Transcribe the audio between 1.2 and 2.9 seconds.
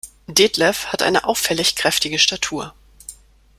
auffällig kräftige Statur.